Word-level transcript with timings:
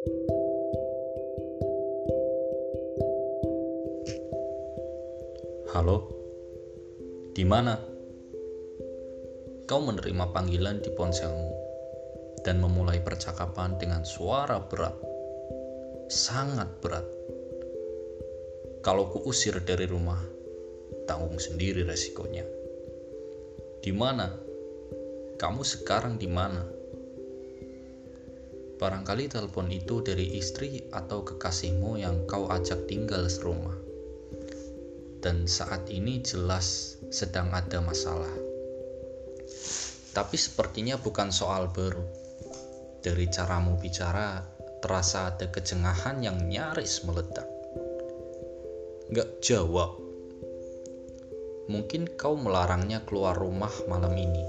Halo, 0.00 0.08
di 7.36 7.44
mana? 7.44 7.76
Kau 9.68 9.84
menerima 9.84 10.32
panggilan 10.32 10.80
di 10.80 10.88
ponselmu 10.96 11.52
dan 12.40 12.64
memulai 12.64 13.04
percakapan 13.04 13.76
dengan 13.76 14.08
suara 14.08 14.64
berat, 14.64 14.96
sangat 16.08 16.80
berat. 16.80 17.04
Kalau 18.80 19.12
kuusir 19.12 19.60
dari 19.68 19.84
rumah, 19.84 20.24
tanggung 21.04 21.36
sendiri 21.36 21.84
resikonya. 21.84 22.48
Di 23.84 23.92
mana? 23.92 24.32
Kamu 25.36 25.60
sekarang 25.60 26.16
di 26.16 26.24
mana? 26.24 26.79
Barangkali 28.80 29.28
telepon 29.28 29.68
itu 29.68 30.00
dari 30.00 30.40
istri 30.40 30.88
atau 30.88 31.20
kekasihmu 31.20 32.00
yang 32.00 32.24
kau 32.24 32.48
ajak 32.48 32.88
tinggal 32.88 33.28
serumah 33.28 33.90
dan 35.20 35.44
saat 35.44 35.84
ini 35.92 36.24
jelas 36.24 36.96
sedang 37.12 37.52
ada 37.52 37.84
masalah. 37.84 38.32
Tapi 40.10 40.36
sepertinya 40.40 40.96
bukan 40.96 41.28
soal 41.30 41.68
baru. 41.70 42.02
Dari 43.00 43.28
caramu 43.28 43.76
bicara, 43.80 44.40
terasa 44.80 45.32
ada 45.32 45.48
kejengahan 45.48 46.24
yang 46.24 46.36
nyaris 46.48 47.04
meledak. 47.04 47.46
Gak 49.12 49.44
jawab. 49.44 49.96
Mungkin 51.70 52.18
kau 52.18 52.34
melarangnya 52.34 53.04
keluar 53.06 53.38
rumah 53.38 53.70
malam 53.86 54.12
ini. 54.18 54.42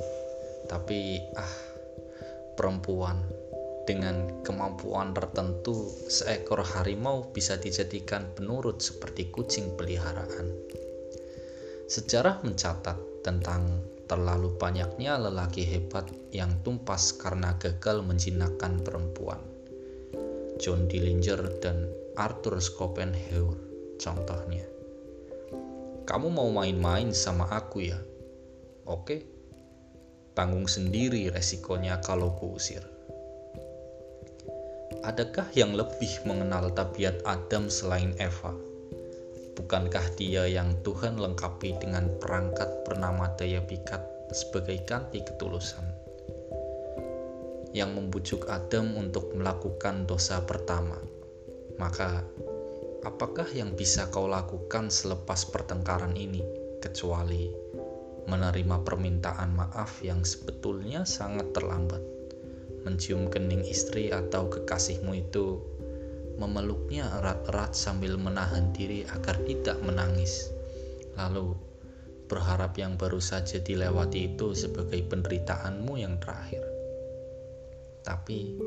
Tapi, 0.66 1.22
ah, 1.38 1.56
perempuan 2.58 3.22
dengan 3.90 4.46
kemampuan 4.46 5.12
tertentu, 5.12 5.90
seekor 6.06 6.62
harimau 6.62 7.34
bisa 7.34 7.58
dijadikan 7.58 8.30
penurut 8.38 8.78
seperti 8.78 9.34
kucing 9.34 9.74
peliharaan. 9.74 10.54
Sejarah 11.90 12.40
mencatat 12.46 13.26
tentang 13.26 13.84
terlalu 14.06 14.54
banyaknya 14.56 15.18
lelaki 15.18 15.64
hebat 15.66 16.08
yang 16.36 16.52
tumpas 16.62 17.16
karena 17.16 17.58
gagal 17.58 18.04
menjinakkan 18.06 18.84
perempuan. 18.84 19.40
John 20.62 20.86
Dillinger 20.86 21.58
dan 21.64 21.90
Arthur 22.20 22.62
Schopenhauer 22.62 23.58
contohnya. 23.98 24.68
Kamu 26.06 26.28
mau 26.28 26.52
main-main 26.52 27.16
sama 27.16 27.50
aku 27.50 27.88
ya? 27.88 27.98
Oke. 28.86 29.26
Tanggung 30.36 30.68
sendiri 30.68 31.32
resikonya 31.32 32.04
kalau 32.04 32.36
kuusir. 32.36 32.84
Adakah 35.00 35.48
yang 35.56 35.72
lebih 35.72 36.28
mengenal 36.28 36.68
tabiat 36.76 37.24
Adam 37.24 37.72
selain 37.72 38.12
Eva? 38.20 38.52
Bukankah 39.56 40.04
dia 40.20 40.44
yang 40.52 40.76
Tuhan 40.84 41.16
lengkapi 41.16 41.80
dengan 41.80 42.12
perangkat 42.20 42.84
bernama 42.84 43.32
daya 43.40 43.64
pikat 43.64 44.04
sebagai 44.36 44.84
ganti 44.84 45.24
ketulusan? 45.24 45.88
Yang 47.72 47.92
membujuk 47.96 48.52
Adam 48.52 49.00
untuk 49.00 49.32
melakukan 49.32 50.04
dosa 50.04 50.44
pertama. 50.44 51.00
Maka, 51.80 52.28
apakah 53.08 53.48
yang 53.56 53.72
bisa 53.80 54.12
kau 54.12 54.28
lakukan 54.28 54.92
selepas 54.92 55.48
pertengkaran 55.48 56.20
ini, 56.20 56.44
kecuali 56.84 57.48
menerima 58.28 58.84
permintaan 58.84 59.56
maaf 59.56 60.04
yang 60.04 60.28
sebetulnya 60.28 61.08
sangat 61.08 61.56
terlambat? 61.56 62.11
Mencium 62.82 63.30
kening 63.30 63.62
istri 63.62 64.10
atau 64.10 64.50
kekasihmu 64.50 65.14
itu, 65.14 65.62
memeluknya 66.42 67.06
erat-erat 67.22 67.78
sambil 67.78 68.18
menahan 68.18 68.74
diri 68.74 69.06
agar 69.14 69.38
tidak 69.46 69.78
menangis. 69.86 70.50
Lalu 71.14 71.54
berharap 72.26 72.74
yang 72.82 72.98
baru 72.98 73.22
saja 73.22 73.62
dilewati 73.62 74.34
itu 74.34 74.58
sebagai 74.58 74.98
penderitaanmu 75.06 75.94
yang 76.02 76.18
terakhir. 76.18 76.66
Tapi 78.02 78.58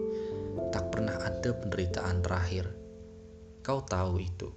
tak 0.71 0.95
pernah 0.95 1.19
ada 1.19 1.51
penderitaan 1.51 2.23
terakhir. 2.23 2.71
Kau 3.67 3.83
tahu 3.83 4.23
itu. 4.23 4.49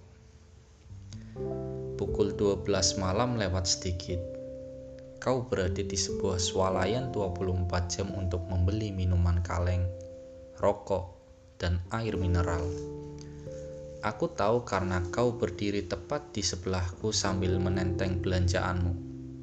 Pukul 1.97 2.37
12 2.37 3.01
malam 3.01 3.41
lewat 3.41 3.65
sedikit 3.65 4.36
kau 5.17 5.49
berada 5.49 5.81
di 5.81 5.97
sebuah 5.97 6.37
swalayan 6.37 7.09
24 7.09 7.89
jam 7.89 8.13
untuk 8.13 8.45
membeli 8.45 8.93
minuman 8.93 9.41
kaleng, 9.41 9.81
rokok, 10.61 11.17
dan 11.57 11.81
air 11.89 12.13
mineral. 12.13 12.61
Aku 14.05 14.29
tahu 14.29 14.61
karena 14.61 15.01
kau 15.09 15.33
berdiri 15.33 15.89
tepat 15.89 16.29
di 16.37 16.45
sebelahku 16.45 17.09
sambil 17.09 17.57
menenteng 17.57 18.21
belanjaanmu. 18.21 18.93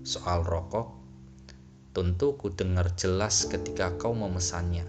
Soal 0.07 0.47
rokok, 0.47 0.95
tentu 1.91 2.39
ku 2.39 2.55
dengar 2.55 2.95
jelas 2.95 3.51
ketika 3.51 3.99
kau 3.99 4.15
memesannya. 4.15 4.87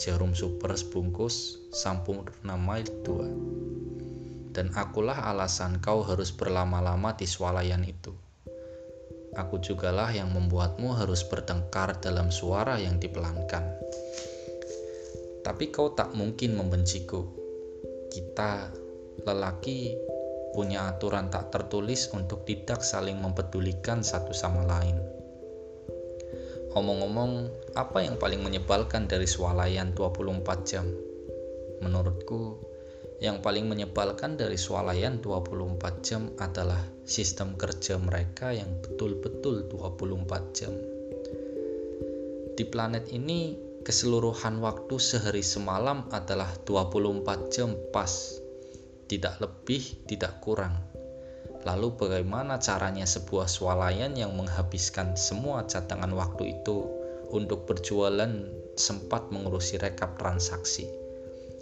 Jarum 0.00 0.32
super 0.32 0.72
sebungkus, 0.80 1.60
sampurna 1.76 2.56
mild 2.56 2.88
2. 3.04 4.56
Dan 4.56 4.72
akulah 4.72 5.28
alasan 5.28 5.84
kau 5.84 6.00
harus 6.00 6.32
berlama-lama 6.32 7.12
di 7.12 7.28
swalayan 7.28 7.84
itu 7.84 8.16
aku 9.38 9.62
jugalah 9.62 10.10
yang 10.10 10.30
membuatmu 10.34 10.94
harus 10.96 11.22
bertengkar 11.26 11.98
dalam 12.02 12.34
suara 12.34 12.78
yang 12.78 12.98
dipelankan. 12.98 13.62
Tapi 15.40 15.64
kau 15.70 15.94
tak 15.94 16.12
mungkin 16.14 16.58
membenciku. 16.58 17.26
Kita, 18.10 18.70
lelaki, 19.24 19.94
punya 20.50 20.90
aturan 20.90 21.30
tak 21.30 21.54
tertulis 21.54 22.10
untuk 22.10 22.42
tidak 22.42 22.82
saling 22.82 23.18
mempedulikan 23.22 24.02
satu 24.02 24.34
sama 24.34 24.66
lain. 24.66 24.98
Omong-omong, 26.70 27.50
apa 27.74 28.06
yang 28.06 28.14
paling 28.14 28.46
menyebalkan 28.46 29.10
dari 29.10 29.26
swalayan 29.26 29.90
24 29.90 30.70
jam? 30.70 30.86
Menurutku, 31.82 32.69
yang 33.20 33.44
paling 33.44 33.68
menyebalkan 33.68 34.40
dari 34.40 34.56
swalayan 34.56 35.20
24 35.20 36.00
jam 36.00 36.32
adalah 36.40 36.80
sistem 37.04 37.52
kerja 37.52 38.00
mereka 38.00 38.56
yang 38.56 38.80
betul-betul 38.80 39.68
24 39.68 40.56
jam. 40.56 40.72
Di 42.56 42.64
planet 42.64 43.12
ini, 43.12 43.60
keseluruhan 43.84 44.64
waktu 44.64 44.96
sehari 44.96 45.44
semalam 45.44 46.08
adalah 46.12 46.48
24 46.64 47.52
jam 47.52 47.76
pas. 47.92 48.40
Tidak 49.04 49.36
lebih, 49.44 50.08
tidak 50.08 50.40
kurang. 50.40 50.80
Lalu 51.68 51.92
bagaimana 52.00 52.56
caranya 52.56 53.04
sebuah 53.04 53.44
swalayan 53.44 54.16
yang 54.16 54.32
menghabiskan 54.32 55.12
semua 55.20 55.68
cadangan 55.68 56.12
waktu 56.16 56.56
itu 56.56 56.88
untuk 57.28 57.68
berjualan 57.68 58.32
sempat 58.80 59.28
mengurusi 59.28 59.76
rekap 59.76 60.16
transaksi? 60.16 60.99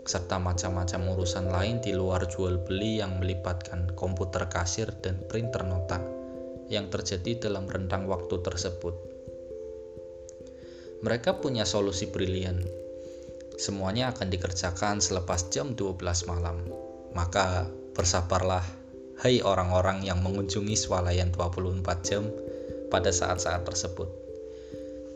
Serta 0.09 0.41
macam-macam 0.41 1.13
urusan 1.13 1.53
lain 1.53 1.85
di 1.85 1.93
luar 1.93 2.25
jual 2.25 2.65
beli 2.65 3.05
yang 3.05 3.21
melibatkan 3.21 3.93
komputer 3.93 4.49
kasir 4.49 4.89
dan 5.05 5.21
printer 5.29 5.61
nota 5.69 6.01
yang 6.73 6.89
terjadi 6.89 7.49
dalam 7.49 7.69
rentang 7.69 8.09
waktu 8.09 8.41
tersebut. 8.41 8.97
Mereka 11.05 11.45
punya 11.45 11.69
solusi 11.69 12.09
brilian. 12.09 12.65
Semuanya 13.61 14.17
akan 14.17 14.33
dikerjakan 14.33 15.05
selepas 15.05 15.53
jam 15.53 15.77
12 15.77 16.01
malam. 16.25 16.57
Maka 17.13 17.69
bersabarlah, 17.93 18.65
hai 19.21 19.45
orang-orang 19.45 20.09
yang 20.09 20.25
mengunjungi 20.25 20.73
swalayan 20.73 21.29
24 21.37 21.85
jam 22.01 22.25
pada 22.89 23.13
saat-saat 23.13 23.69
tersebut. 23.69 24.09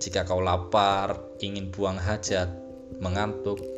Jika 0.02 0.26
kau 0.26 0.42
lapar, 0.42 1.16
ingin 1.38 1.70
buang 1.70 1.96
hajat, 1.96 2.50
mengantuk, 2.98 3.71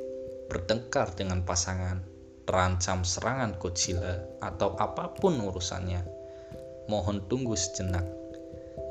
bertengkar 0.55 1.19
dengan 1.19 1.43
pasangan, 1.43 1.99
terancam 2.47 3.03
serangan 3.03 3.59
Godzilla, 3.59 4.23
atau 4.39 4.79
apa 4.79 5.11
pun 5.19 5.35
urusannya. 5.43 6.07
Mohon 6.87 7.27
tunggu 7.27 7.59
sejenak. 7.59 8.07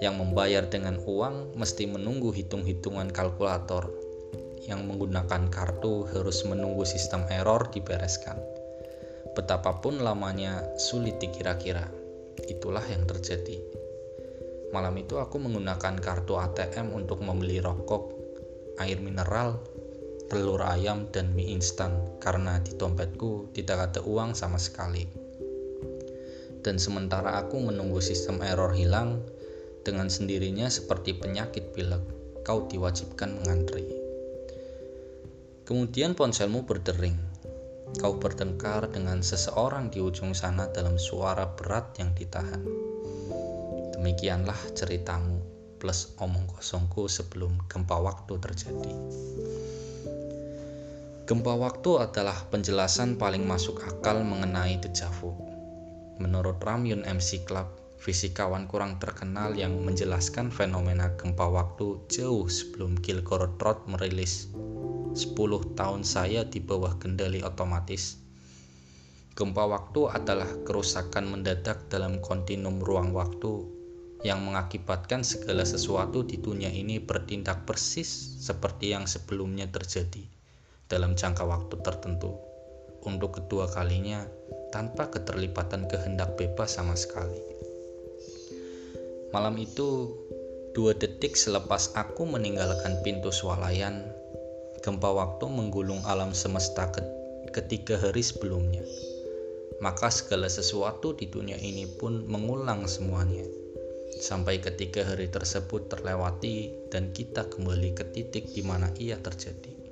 Yang 0.03 0.15
membayar 0.19 0.67
dengan 0.67 0.99
uang 0.99 1.55
mesti 1.55 1.87
menunggu 1.87 2.35
hitung-hitungan 2.35 3.15
kalkulator. 3.15 3.87
Yang 4.67 4.91
menggunakan 4.91 5.47
kartu 5.47 6.03
harus 6.11 6.43
menunggu 6.43 6.83
sistem 6.83 7.23
error 7.31 7.71
dibereskan. 7.71 8.35
Betapapun 9.31 10.03
lamanya 10.03 10.75
sulit 10.75 11.15
dikira-kira. 11.23 11.87
Itulah 12.43 12.83
yang 12.91 13.07
terjadi. 13.07 13.63
Malam 14.75 14.99
itu 14.99 15.15
aku 15.15 15.39
menggunakan 15.39 15.95
kartu 16.01 16.35
ATM 16.35 16.91
untuk 16.91 17.23
membeli 17.23 17.63
rokok, 17.63 18.11
air 18.81 18.99
mineral, 18.99 19.61
telur 20.31 20.63
ayam 20.63 21.09
dan 21.11 21.31
mie 21.35 21.51
instan 21.51 21.97
karena 22.19 22.59
di 22.63 22.75
dompetku 22.75 23.51
tidak 23.51 23.91
ada 23.91 24.01
uang 24.05 24.37
sama 24.37 24.59
sekali. 24.59 25.05
Dan 26.63 26.79
sementara 26.79 27.43
aku 27.43 27.59
menunggu 27.59 27.99
sistem 27.99 28.39
error 28.39 28.71
hilang, 28.71 29.19
dengan 29.83 30.07
sendirinya 30.07 30.71
seperti 30.71 31.11
penyakit 31.19 31.75
pilek, 31.75 31.99
kau 32.47 32.63
diwajibkan 32.71 33.35
mengantri. 33.35 33.83
Kemudian 35.67 36.15
ponselmu 36.15 36.63
berdering. 36.63 37.35
kau 37.93 38.17
bertengkar 38.17 38.89
dengan 38.89 39.21
seseorang 39.21 39.93
di 39.93 40.01
ujung 40.01 40.33
sana 40.33 40.65
dalam 40.73 40.97
suara 40.97 41.45
berat 41.53 41.93
yang 42.01 42.09
ditahan. 42.17 42.65
Demikianlah 43.93 44.57
ceritamu 44.73 45.37
plus 45.77 46.15
omong 46.17 46.49
kosongku 46.49 47.05
sebelum 47.05 47.59
gempa 47.69 47.99
waktu 48.01 48.39
terjadi. 48.41 48.93
Gempa 51.23 51.55
waktu 51.55 52.03
adalah 52.03 52.35
penjelasan 52.51 53.15
paling 53.15 53.47
masuk 53.47 53.79
akal 53.87 54.27
mengenai 54.27 54.75
dejavu. 54.75 55.31
Menurut 56.19 56.59
Ramyun 56.59 57.07
MC 57.07 57.47
Club, 57.47 57.71
fisikawan 57.95 58.67
kurang 58.67 58.99
terkenal 58.99 59.55
yang 59.55 59.71
menjelaskan 59.87 60.51
fenomena 60.51 61.15
gempa 61.15 61.47
waktu 61.47 62.03
jauh 62.11 62.51
sebelum 62.51 62.99
Kilgore 62.99 63.55
Trot 63.55 63.87
merilis 63.87 64.51
10 65.15 65.31
tahun 65.79 66.03
saya 66.03 66.43
di 66.43 66.59
bawah 66.59 66.99
kendali 66.99 67.39
otomatis. 67.39 68.19
Gempa 69.31 69.63
waktu 69.63 70.11
adalah 70.11 70.51
kerusakan 70.67 71.39
mendadak 71.39 71.87
dalam 71.87 72.19
kontinum 72.19 72.83
ruang 72.83 73.15
waktu 73.15 73.63
yang 74.27 74.43
mengakibatkan 74.43 75.23
segala 75.23 75.63
sesuatu 75.63 76.27
di 76.27 76.35
dunia 76.43 76.67
ini 76.67 76.99
bertindak 76.99 77.63
persis 77.63 78.11
seperti 78.43 78.91
yang 78.91 79.07
sebelumnya 79.07 79.71
terjadi 79.71 80.42
dalam 80.87 81.15
jangka 81.15 81.43
waktu 81.47 81.75
tertentu 81.83 82.35
untuk 83.03 83.39
kedua 83.39 83.67
kalinya 83.67 84.23
tanpa 84.71 85.11
keterlibatan 85.11 85.85
kehendak 85.85 86.33
bebas 86.39 86.79
sama 86.79 86.95
sekali. 86.97 87.39
Malam 89.35 89.57
itu, 89.59 90.13
dua 90.73 90.93
detik 90.97 91.37
selepas 91.37 91.93
aku 91.93 92.25
meninggalkan 92.25 93.01
pintu 93.05 93.29
swalayan, 93.29 94.05
gempa 94.81 95.09
waktu 95.09 95.45
menggulung 95.49 96.01
alam 96.05 96.33
semesta 96.33 96.89
ketiga 97.53 98.01
hari 98.01 98.25
sebelumnya. 98.25 98.81
Maka 99.81 100.09
segala 100.09 100.47
sesuatu 100.47 101.13
di 101.13 101.27
dunia 101.27 101.57
ini 101.59 101.85
pun 101.85 102.25
mengulang 102.25 102.87
semuanya. 102.87 103.45
Sampai 104.21 104.61
ketiga 104.61 105.03
hari 105.03 105.27
tersebut 105.27 105.89
terlewati 105.89 106.71
dan 106.93 107.11
kita 107.11 107.49
kembali 107.49 107.97
ke 107.97 108.05
titik 108.13 108.53
di 108.53 108.61
mana 108.61 108.93
ia 109.01 109.17
terjadi. 109.17 109.82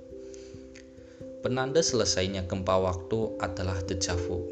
Penanda 1.42 1.82
selesainya 1.82 2.46
gempa 2.46 2.78
waktu 2.78 3.42
adalah 3.42 3.82
dejavu, 3.82 4.46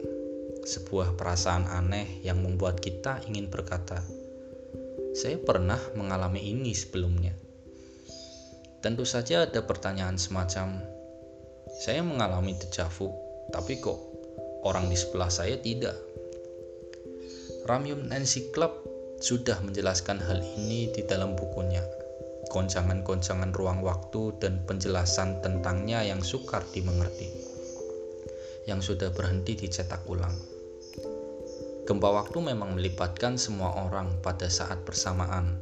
sebuah 0.65 1.13
perasaan 1.13 1.69
aneh 1.69 2.25
yang 2.25 2.41
membuat 2.41 2.81
kita 2.81 3.21
ingin 3.29 3.45
berkata, 3.45 4.01
"Saya 5.13 5.37
pernah 5.37 5.77
mengalami 5.93 6.41
ini 6.49 6.73
sebelumnya." 6.73 7.37
Tentu 8.81 9.05
saja 9.05 9.45
ada 9.45 9.61
pertanyaan 9.61 10.17
semacam, 10.17 10.81
saya 11.77 12.01
mengalami 12.01 12.57
dejavu, 12.57 13.13
tapi 13.53 13.77
kok 13.77 14.01
orang 14.65 14.89
di 14.89 14.97
sebelah 14.97 15.29
saya 15.29 15.61
tidak? 15.61 15.93
Ramyun 17.69 18.09
Nancy 18.09 18.49
Club 18.49 18.73
sudah 19.21 19.61
menjelaskan 19.61 20.17
hal 20.25 20.41
ini 20.57 20.89
di 20.89 21.05
dalam 21.05 21.37
bukunya. 21.37 21.98
Goncangan-goncangan 22.49 23.53
ruang 23.53 23.85
waktu 23.85 24.33
dan 24.41 24.65
penjelasan 24.65 25.45
tentangnya 25.45 26.01
yang 26.01 26.25
sukar 26.25 26.65
dimengerti, 26.73 27.29
yang 28.65 28.81
sudah 28.81 29.13
berhenti 29.13 29.53
dicetak 29.53 30.01
ulang. 30.09 30.33
Gempa 31.85 32.09
waktu 32.09 32.41
memang 32.41 32.73
melibatkan 32.73 33.37
semua 33.37 33.77
orang 33.85 34.17
pada 34.25 34.49
saat 34.49 34.81
bersamaan, 34.81 35.61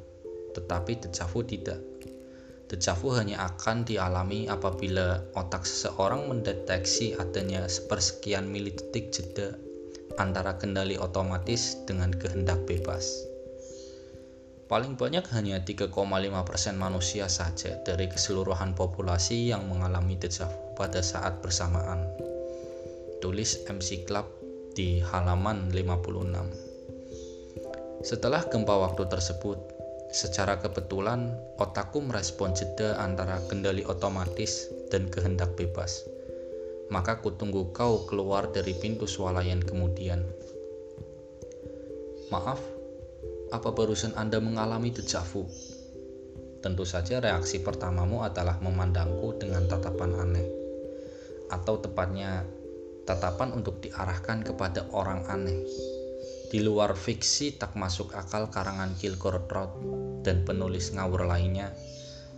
tetapi 0.55 1.03
dejavu 1.03 1.43
tidak. 1.43 1.83
Dejavu 2.71 3.11
hanya 3.15 3.51
akan 3.51 3.83
dialami 3.83 4.47
apabila 4.47 5.23
otak 5.35 5.67
seseorang 5.67 6.27
mendeteksi 6.31 7.19
adanya 7.19 7.67
sepersekian 7.67 8.47
milidetik 8.47 9.11
jeda 9.11 9.55
antara 10.15 10.55
kendali 10.55 10.95
otomatis 10.95 11.83
dengan 11.83 12.15
kehendak 12.15 12.63
bebas. 12.63 13.26
Paling 14.67 14.99
banyak 14.99 15.23
hanya 15.31 15.63
3,5% 15.63 15.95
manusia 16.75 17.31
saja 17.31 17.79
dari 17.87 18.11
keseluruhan 18.11 18.75
populasi 18.75 19.47
yang 19.51 19.63
mengalami 19.71 20.19
dejavu 20.19 20.75
pada 20.75 20.99
saat 20.99 21.39
bersamaan. 21.39 22.03
Tulis 23.23 23.63
MC 23.71 24.03
Club 24.03 24.27
di 24.75 24.99
halaman 24.99 25.71
56. 25.71 28.03
Setelah 28.03 28.43
gempa 28.51 28.75
waktu 28.77 29.07
tersebut, 29.07 29.77
Secara 30.07 30.55
kebetulan, 30.63 31.35
otakku 31.59 31.99
merespon 31.99 32.55
jeda 32.55 32.95
antara 33.03 33.43
kendali 33.51 33.83
otomatis 33.83 34.71
dan 34.87 35.11
kehendak 35.11 35.59
bebas. 35.59 36.07
Maka 36.87 37.19
kutunggu 37.19 37.75
kau 37.75 38.07
keluar 38.07 38.47
dari 38.55 38.71
pintu 38.71 39.03
swalayan 39.03 39.59
kemudian. 39.59 40.23
Maaf, 42.31 42.63
apa 43.53 43.69
barusan 43.71 44.15
Anda 44.19 44.39
mengalami 44.44 44.91
dejavu? 44.91 45.47
Tentu 46.59 46.83
saja 46.83 47.21
reaksi 47.21 47.63
pertamamu 47.63 48.25
adalah 48.25 48.59
memandangku 48.59 49.38
dengan 49.39 49.67
tatapan 49.69 50.11
aneh. 50.17 50.47
Atau 51.53 51.79
tepatnya, 51.79 52.44
tatapan 53.07 53.55
untuk 53.55 53.79
diarahkan 53.79 54.44
kepada 54.44 54.89
orang 54.91 55.23
aneh 55.31 55.63
di 56.47 56.63
luar 56.63 56.95
fiksi 56.95 57.59
tak 57.59 57.75
masuk 57.75 58.15
akal 58.15 58.47
karangan 58.47 58.95
Kilgore 58.95 59.44
dan 60.23 60.47
penulis 60.47 60.95
ngawur 60.95 61.27
lainnya, 61.27 61.75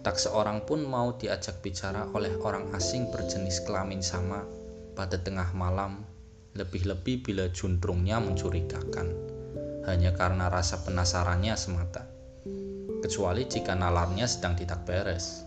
tak 0.02 0.18
seorang 0.18 0.66
pun 0.66 0.82
mau 0.82 1.14
diajak 1.14 1.62
bicara 1.62 2.10
oleh 2.18 2.34
orang 2.42 2.74
asing 2.74 3.14
berjenis 3.14 3.62
kelamin 3.70 4.02
sama 4.02 4.50
pada 4.98 5.22
tengah 5.22 5.54
malam, 5.54 6.02
lebih-lebih 6.58 7.22
bila 7.22 7.54
juntrungnya 7.54 8.18
mencurigakan, 8.18 9.14
hanya 9.88 10.12
karena 10.18 10.52
rasa 10.52 10.82
penasarannya 10.84 11.56
semata. 11.56 12.04
Kecuali 13.00 13.48
jika 13.48 13.78
nalarnya 13.78 14.28
sedang 14.28 14.58
tidak 14.60 14.84
beres. 14.84 15.46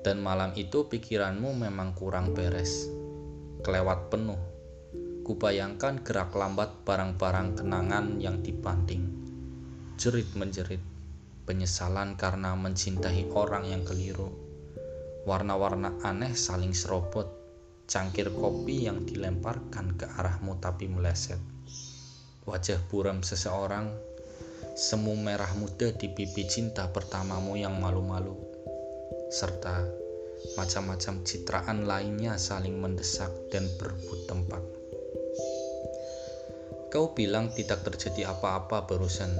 Dan 0.00 0.22
malam 0.22 0.54
itu 0.56 0.88
pikiranmu 0.88 1.52
memang 1.56 1.94
kurang 1.94 2.34
beres, 2.34 2.90
kelewat 3.62 4.10
penuh 4.10 4.52
Kubayangkan 5.22 6.02
gerak 6.02 6.34
lambat 6.34 6.82
barang-barang 6.82 7.62
kenangan 7.62 8.18
yang 8.18 8.42
dibanding. 8.42 9.06
Jerit 9.94 10.34
menjerit, 10.34 10.82
penyesalan 11.46 12.18
karena 12.18 12.58
mencintai 12.58 13.30
orang 13.30 13.70
yang 13.70 13.86
keliru. 13.86 14.34
Warna-warna 15.22 15.94
aneh 16.02 16.34
saling 16.34 16.74
serobot, 16.74 17.30
cangkir 17.86 18.34
kopi 18.34 18.90
yang 18.90 19.06
dilemparkan 19.06 19.94
ke 19.94 20.10
arahmu 20.10 20.58
tapi 20.58 20.90
meleset. 20.90 21.38
Wajah 22.42 22.82
buram 22.90 23.22
seseorang, 23.22 23.86
semu 24.74 25.14
merah 25.14 25.54
muda 25.54 25.94
di 25.94 26.10
pipi 26.10 26.42
cinta 26.50 26.90
pertamamu 26.90 27.54
yang 27.54 27.78
malu-malu, 27.78 28.34
serta 29.30 29.86
macam-macam 30.58 31.22
citraan 31.22 31.86
lainnya 31.86 32.34
saling 32.34 32.82
mendesak 32.82 33.30
dan 33.54 33.62
berebut 33.78 34.26
tempat. 34.26 34.62
Kau 36.90 37.14
bilang 37.14 37.54
tidak 37.54 37.86
terjadi 37.86 38.34
apa-apa 38.34 38.90
barusan, 38.90 39.30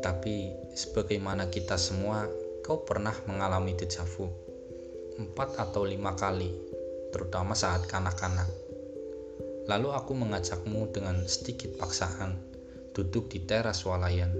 tapi 0.00 0.56
sebagaimana 0.72 1.52
kita 1.52 1.76
semua, 1.76 2.24
kau 2.64 2.88
pernah 2.88 3.14
mengalami 3.28 3.76
dejavu 3.76 4.46
empat 5.16 5.56
atau 5.56 5.84
lima 5.84 6.12
kali, 6.12 6.52
terutama 7.12 7.56
saat 7.56 7.88
kanak-kanak. 7.88 8.48
Lalu 9.66 9.88
aku 9.96 10.12
mengajakmu 10.14 10.92
dengan 10.92 11.24
sedikit 11.26 11.74
paksaan, 11.80 12.36
duduk 12.96 13.28
di 13.28 13.44
teras 13.44 13.84
walayan, 13.84 14.32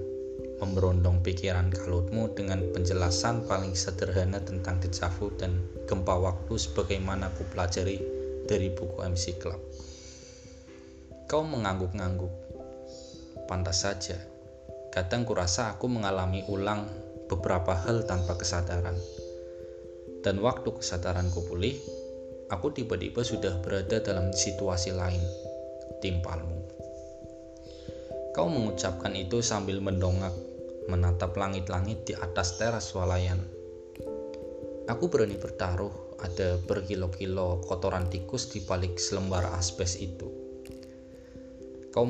memberondong 0.57 1.21
pikiran 1.21 1.69
kalutmu 1.69 2.33
dengan 2.33 2.65
penjelasan 2.73 3.45
paling 3.45 3.77
sederhana 3.77 4.41
tentang 4.41 4.81
dejavu 4.81 5.29
dan 5.37 5.61
gempa 5.85 6.17
waktu 6.17 6.57
sebagaimana 6.57 7.29
ku 7.37 7.45
pelajari 7.53 8.01
dari 8.49 8.73
buku 8.73 9.05
MC 9.05 9.37
Club. 9.37 9.61
Kau 11.29 11.45
mengangguk-ngangguk, 11.45 12.33
Pantas 13.45 13.85
saja, 13.85 14.17
kadang 14.89 15.23
kurasa 15.23 15.71
aku 15.71 15.85
mengalami 15.85 16.41
ulang 16.49 16.89
beberapa 17.29 17.77
hal 17.77 18.09
tanpa 18.09 18.35
kesadaran. 18.35 18.97
Dan 20.25 20.41
waktu 20.41 20.73
kesadaranku 20.73 21.45
pulih, 21.45 21.77
aku 22.49 22.73
tiba-tiba 22.73 23.21
sudah 23.21 23.55
berada 23.61 24.01
dalam 24.03 24.33
situasi 24.35 24.91
lain, 24.97 25.21
timpalmu. 26.01 26.56
Kau 28.37 28.45
mengucapkan 28.45 29.17
itu 29.17 29.41
sambil 29.41 29.81
mendongak, 29.81 30.37
menatap 30.85 31.33
langit-langit 31.33 32.05
di 32.05 32.13
atas 32.13 32.61
teras 32.61 32.93
swalayan. 32.93 33.41
Aku 34.85 35.09
berani 35.09 35.41
bertaruh 35.41 36.21
ada 36.21 36.61
berkilo-kilo 36.61 37.65
kotoran 37.65 38.13
tikus 38.13 38.53
di 38.53 38.61
balik 38.61 39.01
selembar 39.01 39.49
asbes 39.57 39.97
itu 39.97 40.47
kau 41.97 42.05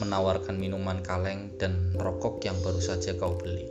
menawarkan 0.00 0.56
minuman 0.56 1.04
kaleng 1.04 1.52
dan 1.60 1.92
rokok 1.92 2.40
yang 2.40 2.56
baru 2.64 2.80
saja 2.80 3.12
kau 3.20 3.36
beli. 3.36 3.68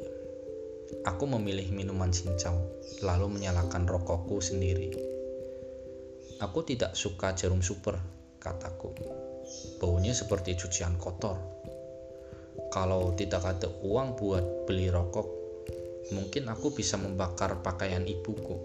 Aku 1.09 1.25
memilih 1.25 1.73
minuman 1.73 2.13
cincau, 2.13 2.53
lalu 3.01 3.33
menyalakan 3.33 3.89
rokokku 3.89 4.45
sendiri. 4.45 4.93
Aku 6.37 6.61
tidak 6.61 6.93
suka 6.93 7.33
jarum 7.33 7.65
super, 7.65 7.97
kataku. 8.37 8.93
Baunya 9.81 10.13
seperti 10.13 10.53
cucian 10.53 11.01
kotor. 11.01 11.58
Kalau 12.69 13.17
tidak 13.17 13.43
ada 13.45 13.65
uang 13.81 14.13
buat 14.13 14.69
beli 14.69 14.93
rokok, 14.93 15.27
mungkin 16.13 16.49
aku 16.53 16.69
bisa 16.73 17.01
membakar 17.01 17.65
pakaian 17.65 18.05
ibuku. 18.05 18.57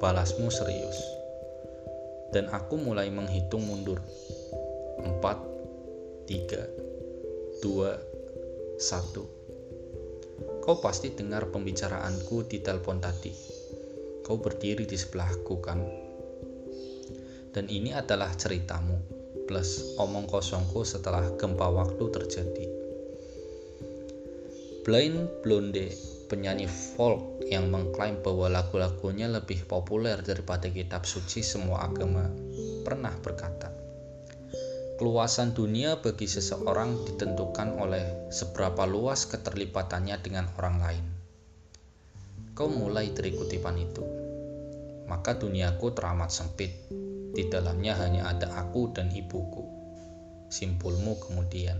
Balasmu 0.00 0.52
serius. 0.52 1.00
Dan 2.32 2.52
aku 2.52 2.76
mulai 2.76 3.08
menghitung 3.08 3.64
mundur. 3.64 4.00
Empat, 5.00 5.40
tiga, 6.28 6.68
dua, 7.64 7.96
satu. 8.76 9.24
Kau 10.60 10.76
pasti 10.84 11.12
dengar 11.16 11.48
pembicaraanku 11.48 12.44
di 12.44 12.60
telepon 12.60 13.00
tadi. 13.00 13.32
Kau 14.20 14.36
berdiri 14.36 14.84
di 14.84 14.96
sebelahku, 15.00 15.54
kan? 15.64 15.80
Dan 17.50 17.66
ini 17.66 17.90
adalah 17.90 18.30
ceritamu, 18.36 19.19
plus 19.50 19.98
omong 19.98 20.30
kosongku 20.30 20.86
setelah 20.86 21.26
gempa 21.34 21.66
waktu 21.66 22.06
terjadi. 22.06 22.70
Blind 24.86 25.42
Blonde, 25.42 25.90
penyanyi 26.30 26.70
folk 26.70 27.42
yang 27.50 27.66
mengklaim 27.66 28.22
bahwa 28.22 28.46
lagu-lagunya 28.46 29.26
lebih 29.26 29.66
populer 29.66 30.22
daripada 30.22 30.70
kitab 30.70 31.02
suci 31.02 31.42
semua 31.42 31.82
agama, 31.82 32.30
pernah 32.86 33.10
berkata, 33.18 33.74
Keluasan 35.02 35.50
dunia 35.50 35.98
bagi 35.98 36.30
seseorang 36.30 37.10
ditentukan 37.10 37.74
oleh 37.74 38.30
seberapa 38.30 38.86
luas 38.86 39.26
keterlibatannya 39.26 40.14
dengan 40.22 40.46
orang 40.62 40.76
lain. 40.78 41.06
Kau 42.54 42.70
mulai 42.70 43.10
dari 43.10 43.34
kutipan 43.34 43.74
itu. 43.80 44.04
Maka 45.10 45.34
duniaku 45.34 45.90
teramat 45.90 46.30
sempit. 46.30 46.70
Di 47.30 47.46
dalamnya 47.46 47.98
hanya 47.98 48.30
ada 48.30 48.50
aku 48.58 48.90
dan 48.94 49.10
ibuku. 49.14 49.64
Simpulmu 50.50 51.18
kemudian. 51.22 51.78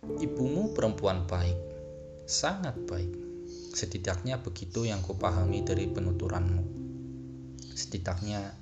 Ibumu 0.00 0.72
perempuan 0.72 1.28
baik, 1.28 1.58
sangat 2.24 2.76
baik. 2.88 3.12
Setidaknya 3.76 4.40
begitu 4.40 4.88
yang 4.88 5.04
kupahami 5.04 5.60
dari 5.62 5.86
penuturanmu. 5.88 6.64
Setidaknya 7.76 8.56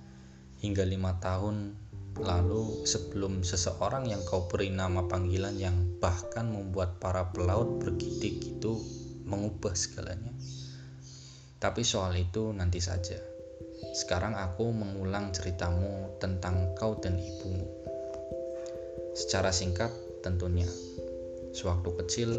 hingga 0.59 0.83
lima 0.83 1.17
tahun 1.23 1.89
Lalu 2.19 2.83
sebelum 2.83 3.47
seseorang 3.47 4.11
yang 4.11 4.19
kau 4.27 4.51
beri 4.51 4.75
nama 4.75 5.07
panggilan 5.07 5.55
yang 5.55 6.03
bahkan 6.03 6.51
membuat 6.51 6.99
para 6.99 7.31
pelaut 7.31 7.79
bergidik 7.79 8.43
itu 8.43 8.75
mengubah 9.23 9.71
segalanya. 9.79 10.35
Tapi 11.63 11.87
soal 11.87 12.19
itu 12.19 12.51
nanti 12.51 12.83
saja. 12.83 13.38
Sekarang 13.95 14.35
aku 14.39 14.71
mengulang 14.71 15.31
ceritamu 15.31 16.19
tentang 16.23 16.75
kau 16.79 16.99
dan 16.99 17.19
ibumu. 17.19 17.67
Secara 19.15 19.51
singkat 19.51 19.91
tentunya. 20.23 20.69
Sewaktu 21.55 21.91
kecil 22.05 22.31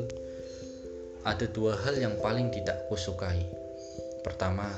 ada 1.27 1.46
dua 1.51 1.75
hal 1.84 2.00
yang 2.00 2.15
paling 2.24 2.51
tidak 2.55 2.88
kusukai. 2.88 3.43
Pertama, 4.24 4.72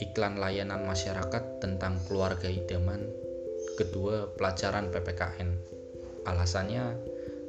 iklan 0.00 0.40
layanan 0.40 0.84
masyarakat 0.88 1.60
tentang 1.60 2.00
keluarga 2.08 2.48
idaman 2.48 3.04
kedua 3.76 4.32
pelajaran 4.32 4.88
PPKN. 4.88 5.50
Alasannya, 6.24 6.96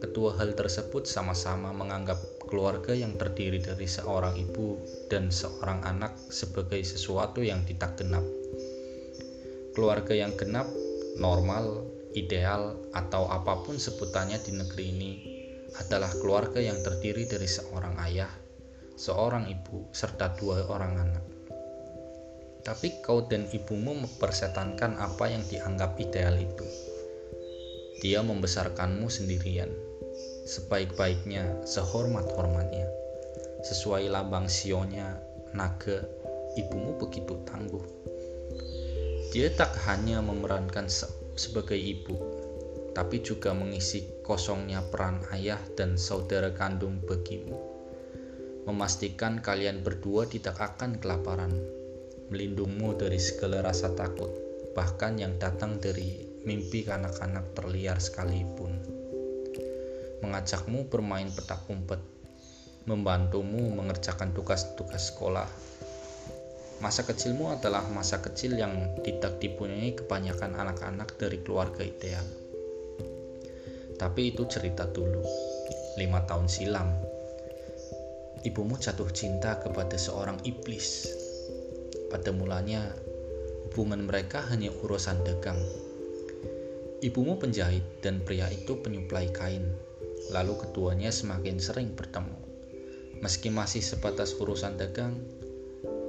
kedua 0.04 0.36
hal 0.36 0.54
tersebut 0.54 1.08
sama-sama 1.08 1.72
menganggap 1.72 2.20
keluarga 2.48 2.96
yang 2.96 3.20
terdiri 3.20 3.60
dari 3.60 3.86
seorang 3.86 4.40
ibu 4.40 4.80
dan 5.12 5.30
seorang 5.30 5.84
anak 5.84 6.16
sebagai 6.32 6.80
sesuatu 6.82 7.44
yang 7.44 7.62
tidak 7.68 8.00
genap. 8.00 8.24
Keluarga 9.76 10.16
yang 10.16 10.34
genap, 10.40 10.66
normal, 11.20 11.86
ideal, 12.18 12.80
atau 12.96 13.30
apa 13.30 13.62
pun 13.62 13.78
sebutannya 13.78 14.42
di 14.42 14.58
negeri 14.58 14.86
ini 14.90 15.12
adalah 15.78 16.10
keluarga 16.18 16.58
yang 16.58 16.82
terdiri 16.82 17.30
dari 17.30 17.46
seorang 17.46 18.00
ayah, 18.10 18.32
seorang 18.98 19.46
ibu, 19.52 19.92
serta 19.94 20.34
dua 20.40 20.66
orang 20.72 20.94
anak. 20.98 21.26
Tapi 22.66 23.00
kau 23.06 23.24
dan 23.30 23.46
ibumu 23.54 23.96
mempersetankan 23.96 24.98
apa 24.98 25.30
yang 25.30 25.44
dianggap 25.46 25.96
ideal 26.02 26.36
itu. 26.36 26.68
Dia 28.02 28.26
membesarkanmu 28.26 29.08
sendirian, 29.08 29.72
sebaik-baiknya, 30.48 31.68
sehormat-hormatnya. 31.68 32.88
Sesuai 33.68 34.08
lambang 34.08 34.48
sionya, 34.48 35.20
naga, 35.52 36.08
ibumu 36.56 36.96
begitu 36.96 37.36
tangguh. 37.44 37.84
Dia 39.36 39.52
tak 39.52 39.76
hanya 39.92 40.24
memerankan 40.24 40.88
se 40.88 41.06
sebagai 41.36 41.78
ibu, 41.78 42.16
tapi 42.96 43.22
juga 43.22 43.54
mengisi 43.54 44.24
kosongnya 44.26 44.82
peran 44.88 45.22
ayah 45.36 45.60
dan 45.76 46.00
saudara 46.00 46.50
kandung 46.56 47.04
bagimu. 47.04 47.54
Memastikan 48.66 49.44
kalian 49.44 49.86
berdua 49.86 50.26
tidak 50.26 50.58
akan 50.58 50.98
kelaparan 50.98 51.54
melindungmu 52.34 52.96
dari 52.96 53.20
segala 53.22 53.64
rasa 53.64 53.94
takut, 53.94 54.32
bahkan 54.76 55.16
yang 55.16 55.36
datang 55.40 55.80
dari 55.80 56.28
mimpi 56.44 56.84
kanak-kanak 56.84 57.56
terliar 57.56 58.00
sekalipun. 58.00 58.97
Mengajakmu 60.26 60.90
bermain 60.90 61.30
petak 61.30 61.68
umpet, 61.70 62.02
membantumu 62.88 63.70
mengerjakan 63.76 64.34
tugas-tugas 64.34 65.14
sekolah. 65.14 65.46
Masa 66.78 67.04
kecilmu 67.06 67.54
adalah 67.58 67.86
masa 67.90 68.22
kecil 68.22 68.54
yang 68.58 69.02
tidak 69.02 69.42
dipunyai 69.42 69.98
kebanyakan 69.98 70.58
anak-anak 70.58 71.18
dari 71.18 71.42
keluarga 71.42 71.82
ideal. 71.82 72.26
Tapi 73.98 74.30
itu 74.30 74.46
cerita 74.46 74.86
dulu, 74.86 75.26
lima 75.98 76.22
tahun 76.30 76.46
silam. 76.46 76.94
Ibumu 78.46 78.78
jatuh 78.78 79.10
cinta 79.10 79.58
kepada 79.58 79.98
seorang 79.98 80.38
iblis 80.46 81.10
pada 82.08 82.32
mulanya, 82.32 82.94
hubungan 83.68 84.06
mereka 84.06 84.46
hanya 84.54 84.72
urusan 84.72 85.26
dagang. 85.26 85.60
Ibumu 87.02 87.42
penjahit 87.42 87.84
dan 88.06 88.22
pria 88.24 88.48
itu 88.54 88.78
penyuplai 88.80 89.34
kain. 89.34 89.87
Lalu 90.32 90.54
keduanya 90.68 91.12
semakin 91.12 91.60
sering 91.60 91.96
bertemu. 91.96 92.36
Meski 93.24 93.50
masih 93.50 93.82
sebatas 93.82 94.36
urusan 94.38 94.78
dagang, 94.78 95.18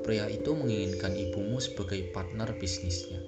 pria 0.04 0.28
itu 0.28 0.52
menginginkan 0.52 1.16
ibumu 1.16 1.60
sebagai 1.60 2.12
partner 2.12 2.52
bisnisnya. 2.56 3.20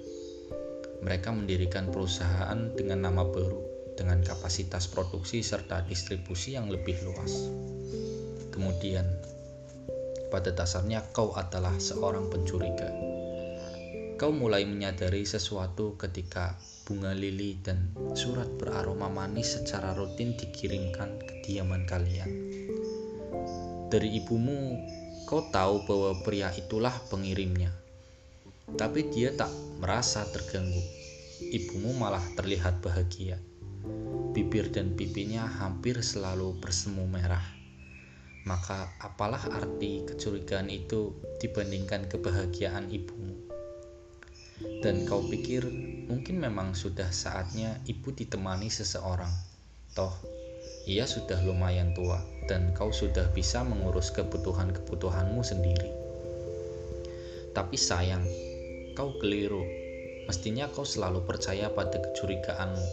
Mereka 1.01 1.33
mendirikan 1.33 1.89
perusahaan 1.89 2.73
dengan 2.77 3.09
nama 3.09 3.25
baru, 3.25 3.61
dengan 3.97 4.21
kapasitas 4.21 4.85
produksi 4.85 5.41
serta 5.41 5.81
distribusi 5.85 6.53
yang 6.53 6.69
lebih 6.69 7.01
luas. 7.05 7.49
Kemudian, 8.53 9.07
pada 10.29 10.53
dasarnya 10.53 11.01
kau 11.11 11.33
adalah 11.33 11.73
seorang 11.81 12.29
pencuriga. 12.29 13.10
Kau 14.21 14.29
mulai 14.29 14.69
menyadari 14.69 15.25
sesuatu 15.25 15.97
ketika 15.97 16.53
bunga 16.85 17.09
lili 17.09 17.57
dan 17.57 17.89
surat 18.13 18.45
beraroma 18.61 19.09
manis 19.09 19.57
secara 19.57 19.97
rutin 19.97 20.37
dikirimkan 20.37 21.17
ke 21.25 21.41
diaman 21.41 21.89
kalian. 21.89 22.29
Dari 23.89 24.21
ibumu, 24.21 24.77
kau 25.25 25.49
tahu 25.49 25.89
bahwa 25.89 26.21
pria 26.21 26.53
itulah 26.53 26.93
pengirimnya. 27.09 27.73
Tapi 28.77 29.09
dia 29.09 29.33
tak 29.33 29.49
merasa 29.81 30.21
terganggu. 30.29 30.85
Ibumu 31.41 31.97
malah 31.97 32.21
terlihat 32.37 32.77
bahagia. 32.85 33.41
Bibir 34.37 34.69
dan 34.69 34.93
pipinya 34.93 35.49
hampir 35.49 35.97
selalu 36.05 36.61
bersemu 36.61 37.09
merah 37.09 37.41
maka 38.41 38.89
apalah 38.97 39.41
arti 39.53 40.01
kecurigaan 40.01 40.65
itu 40.73 41.13
dibandingkan 41.37 42.09
kebahagiaan 42.09 42.89
ibumu? 42.89 43.50
Dan 44.81 45.05
kau 45.05 45.25
pikir 45.25 45.65
mungkin 46.09 46.41
memang 46.41 46.73
sudah 46.73 47.09
saatnya 47.13 47.77
ibu 47.85 48.09
ditemani 48.11 48.67
seseorang. 48.67 49.29
Toh, 49.93 50.13
ia 50.89 51.05
sudah 51.05 51.39
lumayan 51.45 51.93
tua 51.93 52.21
dan 52.49 52.73
kau 52.73 52.89
sudah 52.89 53.29
bisa 53.31 53.61
mengurus 53.61 54.09
kebutuhan-kebutuhanmu 54.13 55.41
sendiri. 55.45 55.89
Tapi 57.51 57.77
sayang, 57.77 58.23
kau 58.97 59.15
keliru. 59.21 59.61
Mestinya 60.25 60.69
kau 60.71 60.87
selalu 60.87 61.27
percaya 61.27 61.67
pada 61.73 61.99
kecurigaanmu, 61.99 62.87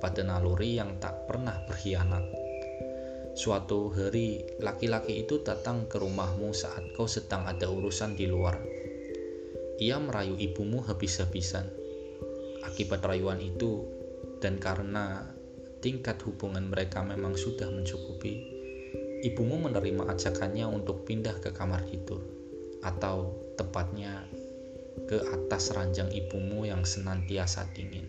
pada 0.00 0.22
naluri 0.24 0.80
yang 0.80 0.96
tak 0.96 1.28
pernah 1.28 1.60
berkhianat 1.68 2.50
Suatu 3.30 3.94
hari, 3.94 4.42
laki-laki 4.58 5.22
itu 5.22 5.40
datang 5.46 5.86
ke 5.86 6.02
rumahmu 6.02 6.50
saat 6.50 6.82
kau 6.92 7.06
sedang 7.06 7.46
ada 7.46 7.70
urusan 7.70 8.18
di 8.18 8.26
luar. 8.26 8.58
Ia 9.80 9.96
merayu 9.96 10.36
ibumu 10.36 10.84
habis-habisan. 10.84 11.64
Akibat 12.68 13.00
rayuan 13.00 13.40
itu, 13.40 13.88
dan 14.44 14.60
karena 14.60 15.24
tingkat 15.80 16.20
hubungan 16.28 16.68
mereka 16.68 17.00
memang 17.00 17.32
sudah 17.32 17.72
mencukupi, 17.72 18.44
ibumu 19.24 19.56
menerima 19.64 20.12
ajakannya 20.12 20.68
untuk 20.68 21.08
pindah 21.08 21.40
ke 21.40 21.56
kamar 21.56 21.88
tidur, 21.88 22.20
atau 22.84 23.40
tepatnya 23.56 24.28
ke 25.08 25.16
atas 25.16 25.72
ranjang 25.72 26.12
ibumu 26.12 26.68
yang 26.68 26.84
senantiasa 26.84 27.64
dingin. 27.72 28.04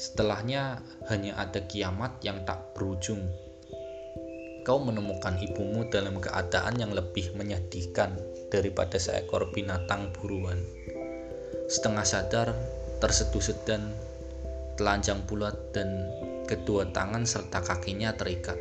Setelahnya 0.00 0.80
hanya 1.12 1.36
ada 1.36 1.68
kiamat 1.68 2.24
yang 2.24 2.48
tak 2.48 2.72
berujung. 2.72 3.28
Kau 4.64 4.80
menemukan 4.80 5.36
ibumu 5.44 5.84
dalam 5.92 6.16
keadaan 6.16 6.80
yang 6.80 6.96
lebih 6.96 7.36
menyedihkan 7.36 8.16
daripada 8.48 8.96
seekor 8.96 9.52
binatang 9.52 10.08
buruan. 10.16 10.56
Setengah 11.68 12.06
sadar, 12.08 12.48
terseduh 12.96 13.44
sedan, 13.44 13.92
telanjang 14.80 15.20
bulat 15.28 15.52
dan 15.76 16.08
kedua 16.48 16.88
tangan 16.96 17.28
serta 17.28 17.60
kakinya 17.60 18.16
terikat. 18.16 18.56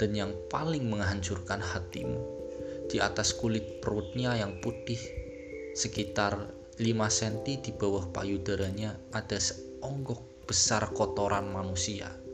Dan 0.00 0.16
yang 0.16 0.32
paling 0.48 0.88
menghancurkan 0.88 1.60
hatimu, 1.60 2.20
di 2.88 2.96
atas 2.96 3.36
kulit 3.36 3.84
perutnya 3.84 4.32
yang 4.32 4.64
putih 4.64 5.00
sekitar 5.76 6.48
5 6.76 6.84
cm 6.88 7.60
di 7.60 7.72
bawah 7.72 8.08
payudaranya 8.12 8.96
ada 9.12 9.36
seonggok 9.36 10.48
besar 10.48 10.88
kotoran 10.92 11.52
manusia. 11.52 12.25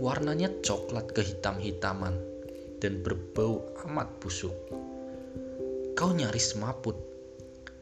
Warnanya 0.00 0.64
coklat 0.64 1.12
kehitam-hitaman 1.12 2.16
dan 2.80 3.04
berbau 3.04 3.60
amat 3.84 4.08
busuk. 4.16 4.56
Kau 5.92 6.16
nyaris 6.16 6.56
maput. 6.56 6.96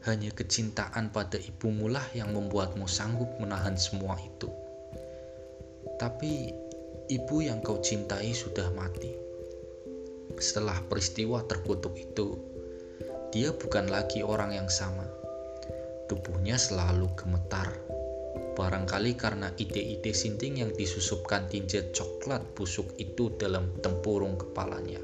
Hanya 0.03 0.27
kecintaan 0.35 1.15
pada 1.15 1.39
ibumu 1.39 1.87
lah 1.87 2.03
yang 2.11 2.35
membuatmu 2.35 2.91
sanggup 2.91 3.31
menahan 3.39 3.79
semua 3.79 4.19
itu. 4.19 4.51
Tapi 5.95 6.51
ibu 7.07 7.35
yang 7.39 7.63
kau 7.63 7.79
cintai 7.79 8.35
sudah 8.35 8.67
mati. 8.75 9.15
Setelah 10.35 10.75
peristiwa 10.91 11.39
terkutuk 11.47 11.95
itu, 11.95 12.35
dia 13.31 13.55
bukan 13.55 13.87
lagi 13.87 14.27
orang 14.27 14.59
yang 14.59 14.67
sama. 14.67 15.07
Tubuhnya 16.11 16.59
selalu 16.59 17.07
gemetar. 17.15 17.71
Barangkali 18.59 19.15
karena 19.15 19.55
ide-ide 19.55 20.11
sinting 20.11 20.59
yang 20.59 20.75
disusupkan 20.75 21.47
tinja 21.47 21.79
coklat 21.95 22.43
busuk 22.51 22.91
itu 22.99 23.31
dalam 23.39 23.71
tempurung 23.79 24.35
kepalanya. 24.35 24.99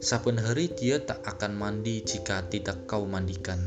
Saben 0.00 0.40
hari 0.40 0.72
dia 0.72 1.04
tak 1.04 1.20
akan 1.28 1.52
mandi 1.52 2.00
jika 2.00 2.48
tidak 2.48 2.88
kau 2.88 3.04
mandikan. 3.04 3.60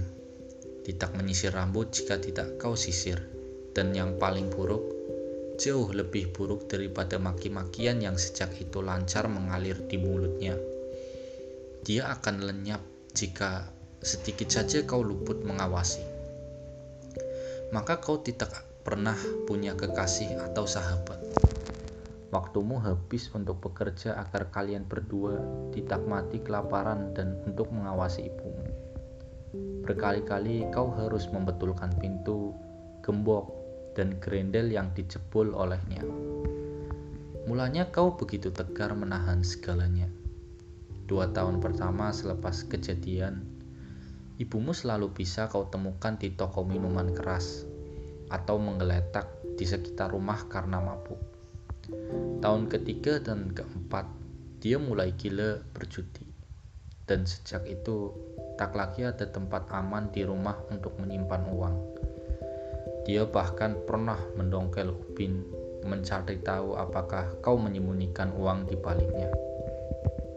Tidak 0.81 1.13
menyisir 1.13 1.53
rambut 1.53 1.93
jika 1.93 2.17
tidak 2.17 2.57
kau 2.57 2.73
sisir. 2.73 3.21
Dan 3.77 3.93
yang 3.93 4.17
paling 4.17 4.49
buruk, 4.49 4.81
jauh 5.61 5.93
lebih 5.93 6.33
buruk 6.33 6.65
daripada 6.65 7.21
maki-makian 7.21 8.01
yang 8.01 8.17
sejak 8.17 8.49
itu 8.57 8.81
lancar 8.81 9.29
mengalir 9.29 9.77
di 9.85 10.01
mulutnya 10.01 10.57
dia 11.85 12.09
akan 12.09 12.41
lenyap 12.41 12.81
jika 13.13 13.69
sedikit 14.01 14.49
saja 14.49 14.81
kau 14.89 15.05
luput 15.05 15.45
mengawasi. 15.45 16.14
Maka 17.69 18.01
kau 18.01 18.21
tidak 18.21 18.51
pernah 18.85 19.17
punya 19.49 19.73
kekasih 19.73 20.37
atau 20.51 20.65
sahabat. 20.65 21.17
Waktumu 22.33 22.81
habis 22.81 23.31
untuk 23.31 23.63
bekerja 23.63 24.19
agar 24.19 24.51
kalian 24.51 24.85
berdua 24.85 25.39
tidak 25.71 26.03
mati 26.03 26.41
kelaparan 26.43 27.15
dan 27.15 27.39
untuk 27.47 27.71
mengawasi 27.71 28.27
ibumu. 28.27 28.69
Berkali-kali 29.87 30.67
kau 30.73 30.91
harus 30.93 31.29
membetulkan 31.31 31.93
pintu, 32.01 32.51
gembok, 33.05 33.49
dan 33.95 34.19
gerendel 34.19 34.67
yang 34.67 34.91
dijebol 34.91 35.55
olehnya. 35.55 36.03
Mulanya 37.45 37.87
kau 37.93 38.17
begitu 38.17 38.49
tegar 38.51 38.91
menahan 38.97 39.45
segalanya 39.45 40.09
Dua 41.05 41.29
tahun 41.29 41.61
pertama 41.61 42.09
selepas 42.09 42.65
kejadian, 42.65 43.45
ibumu 44.41 44.75
selalu 44.75 45.15
bisa 45.15 45.47
kau 45.47 45.67
temukan 45.71 46.19
di 46.19 46.35
toko 46.35 46.67
minuman 46.67 47.11
keras 47.15 47.63
atau 48.27 48.59
menggeletak 48.59 49.29
di 49.55 49.63
sekitar 49.63 50.11
rumah 50.11 50.49
karena 50.51 50.83
mabuk. 50.83 51.19
Tahun 52.41 52.63
ketiga 52.67 53.21
dan 53.21 53.53
keempat, 53.53 54.09
dia 54.59 54.81
mulai 54.81 55.13
gila 55.15 55.61
berjudi. 55.71 56.25
Dan 57.05 57.23
sejak 57.29 57.69
itu, 57.69 58.11
tak 58.57 58.73
lagi 58.73 59.05
ada 59.05 59.29
tempat 59.29 59.69
aman 59.69 60.09
di 60.09 60.25
rumah 60.25 60.57
untuk 60.73 60.97
menyimpan 60.97 61.43
uang. 61.53 61.75
Dia 63.05 63.29
bahkan 63.29 63.77
pernah 63.85 64.17
mendongkel 64.33 64.89
Upin 64.89 65.45
mencari 65.85 66.41
tahu 66.41 66.73
apakah 66.73 67.37
kau 67.45 67.61
menyembunyikan 67.61 68.33
uang 68.33 68.65
di 68.65 68.73
baliknya 68.73 69.29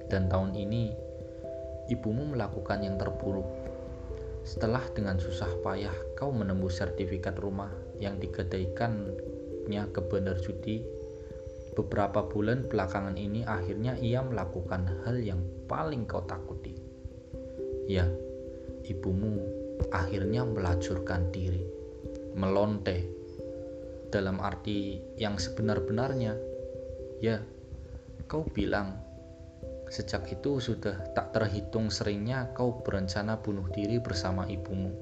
dan 0.08 0.26
tahun 0.26 0.56
ini 0.56 0.92
ibumu 1.92 2.32
melakukan 2.32 2.80
yang 2.80 2.96
terburuk. 2.96 3.46
Setelah 4.48 4.80
dengan 4.96 5.20
susah 5.20 5.60
payah 5.60 5.92
kau 6.16 6.32
menembus 6.32 6.80
sertifikat 6.80 7.36
rumah 7.36 7.68
yang 8.00 8.16
digadaikannya 8.16 9.82
ke 9.92 10.00
bandar 10.08 10.40
judi, 10.40 10.80
beberapa 11.76 12.24
bulan 12.24 12.64
belakangan 12.64 13.12
ini 13.20 13.44
akhirnya 13.44 14.00
ia 14.00 14.24
melakukan 14.24 15.04
hal 15.04 15.20
yang 15.20 15.44
paling 15.68 16.08
kau 16.08 16.24
takuti. 16.24 16.72
Ya, 17.84 18.08
ibumu 18.88 19.44
akhirnya 19.92 20.48
melacurkan 20.48 21.28
diri, 21.28 21.68
melonte 22.32 23.04
dalam 24.08 24.40
arti 24.40 24.96
yang 25.20 25.36
sebenar-benarnya. 25.36 26.32
Ya, 27.20 27.44
kau 28.24 28.48
bilang 28.48 29.07
Sejak 29.88 30.28
itu 30.28 30.60
sudah 30.60 30.96
tak 31.16 31.32
terhitung 31.32 31.88
seringnya 31.88 32.52
kau 32.52 32.84
berencana 32.84 33.40
bunuh 33.40 33.64
diri 33.72 33.96
bersama 33.96 34.44
ibumu. 34.44 34.92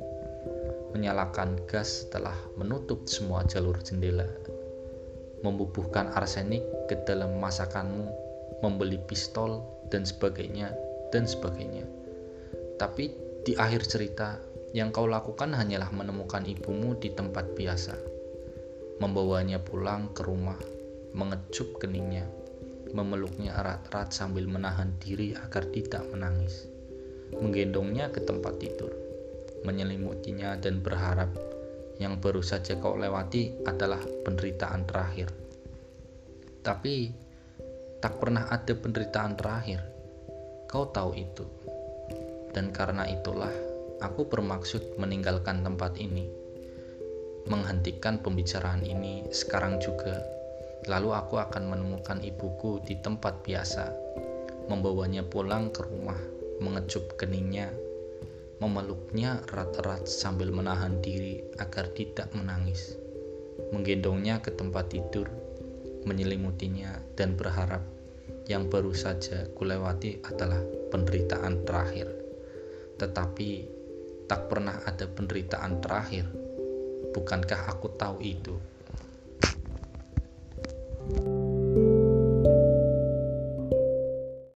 Menyalakan 0.94 1.66
gas 1.66 2.06
setelah 2.06 2.34
menutup 2.54 3.10
semua 3.10 3.42
jalur 3.44 3.82
jendela. 3.82 4.26
Membubuhkan 5.42 6.14
arsenik 6.14 6.62
ke 6.86 7.02
dalam 7.02 7.36
masakanmu, 7.42 8.06
membeli 8.62 9.02
pistol, 9.04 9.66
dan 9.90 10.06
sebagainya, 10.06 10.72
dan 11.10 11.26
sebagainya. 11.26 11.84
Tapi 12.78 13.10
di 13.42 13.52
akhir 13.58 13.90
cerita, 13.90 14.38
yang 14.74 14.94
kau 14.94 15.06
lakukan 15.06 15.54
hanyalah 15.54 15.90
menemukan 15.94 16.46
ibumu 16.46 16.94
di 16.98 17.10
tempat 17.14 17.54
biasa. 17.54 17.94
Membawanya 19.02 19.60
pulang 19.60 20.14
ke 20.16 20.24
rumah, 20.24 20.56
mengecup 21.12 21.76
keningnya, 21.78 22.24
memeluknya 22.94 23.56
erat-erat 23.56 24.14
sambil 24.14 24.46
menahan 24.46 24.94
diri 25.00 25.34
agar 25.34 25.66
tidak 25.72 26.06
menangis, 26.12 26.68
menggendongnya 27.34 28.12
ke 28.12 28.22
tempat 28.22 28.60
tidur, 28.62 28.92
menyelimutinya 29.66 30.54
dan 30.60 30.78
berharap 30.84 31.32
yang 31.96 32.20
baru 32.20 32.44
saja 32.44 32.76
kau 32.76 32.94
lewati 32.94 33.64
adalah 33.64 34.00
penderitaan 34.22 34.84
terakhir. 34.84 35.32
Tapi 36.60 36.94
tak 38.02 38.20
pernah 38.20 38.46
ada 38.52 38.74
penderitaan 38.76 39.34
terakhir. 39.38 39.80
Kau 40.68 40.92
tahu 40.92 41.16
itu. 41.16 41.46
Dan 42.52 42.72
karena 42.72 43.08
itulah 43.08 43.52
aku 44.04 44.28
bermaksud 44.28 45.00
meninggalkan 45.00 45.64
tempat 45.64 45.96
ini. 45.96 46.28
Menghentikan 47.46 48.20
pembicaraan 48.20 48.82
ini 48.82 49.30
sekarang 49.30 49.78
juga 49.78 50.18
Lalu 50.84 51.08
aku 51.16 51.40
akan 51.40 51.72
menemukan 51.72 52.20
ibuku 52.20 52.84
di 52.84 53.00
tempat 53.00 53.40
biasa, 53.40 53.88
membawanya 54.68 55.24
pulang 55.24 55.72
ke 55.72 55.80
rumah, 55.88 56.20
mengecup 56.60 57.16
keningnya, 57.16 57.72
memeluknya 58.60 59.40
erat-erat 59.48 60.04
sambil 60.04 60.52
menahan 60.52 61.00
diri 61.00 61.40
agar 61.56 61.88
tidak 61.96 62.28
menangis, 62.36 63.00
menggendongnya 63.72 64.44
ke 64.44 64.52
tempat 64.52 64.92
tidur, 64.92 65.32
menyelimutinya, 66.04 67.00
dan 67.16 67.34
berharap 67.34 67.82
yang 68.46 68.70
baru 68.70 68.94
saja 68.94 69.50
kulewati 69.58 70.22
adalah 70.22 70.62
penderitaan 70.94 71.66
terakhir. 71.66 72.08
Tetapi 72.96 73.50
tak 74.30 74.50
pernah 74.50 74.82
ada 74.86 75.06
penderitaan 75.06 75.82
terakhir. 75.82 76.26
Bukankah 77.12 77.70
aku 77.70 77.92
tahu 77.94 78.18
itu? 78.22 78.54